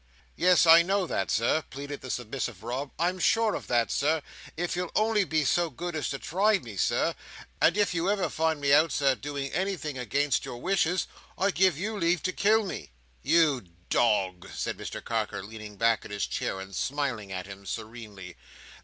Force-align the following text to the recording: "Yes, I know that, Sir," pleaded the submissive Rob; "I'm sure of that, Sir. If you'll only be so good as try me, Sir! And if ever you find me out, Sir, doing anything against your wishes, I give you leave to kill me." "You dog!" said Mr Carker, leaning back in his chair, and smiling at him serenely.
"Yes, 0.35 0.65
I 0.65 0.81
know 0.81 1.05
that, 1.05 1.29
Sir," 1.29 1.61
pleaded 1.69 2.01
the 2.01 2.09
submissive 2.09 2.63
Rob; 2.63 2.89
"I'm 2.97 3.19
sure 3.19 3.53
of 3.53 3.67
that, 3.67 3.91
Sir. 3.91 4.23
If 4.57 4.75
you'll 4.75 4.89
only 4.95 5.25
be 5.25 5.45
so 5.45 5.69
good 5.69 5.95
as 5.95 6.09
try 6.09 6.57
me, 6.57 6.75
Sir! 6.75 7.13
And 7.61 7.77
if 7.77 7.93
ever 7.93 8.23
you 8.23 8.29
find 8.29 8.59
me 8.59 8.73
out, 8.73 8.91
Sir, 8.91 9.13
doing 9.13 9.53
anything 9.53 9.99
against 9.99 10.43
your 10.43 10.57
wishes, 10.57 11.05
I 11.37 11.51
give 11.51 11.77
you 11.77 11.95
leave 11.99 12.23
to 12.23 12.31
kill 12.33 12.65
me." 12.65 12.89
"You 13.21 13.61
dog!" 13.91 14.49
said 14.51 14.75
Mr 14.75 15.03
Carker, 15.03 15.43
leaning 15.43 15.75
back 15.75 16.03
in 16.03 16.09
his 16.09 16.25
chair, 16.25 16.59
and 16.59 16.75
smiling 16.75 17.31
at 17.31 17.45
him 17.45 17.67
serenely. 17.67 18.37